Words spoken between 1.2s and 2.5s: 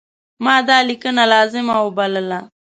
لازمه وبلله.